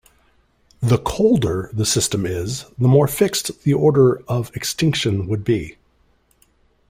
[0.81, 5.77] The 'colder' the system is, the more fixed the order of extinction would be.